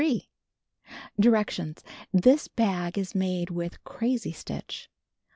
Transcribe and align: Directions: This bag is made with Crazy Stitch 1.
Directions: 1.19 1.83
This 2.11 2.47
bag 2.47 2.97
is 2.97 3.13
made 3.13 3.51
with 3.51 3.83
Crazy 3.83 4.31
Stitch 4.31 4.89
1. 4.89 4.93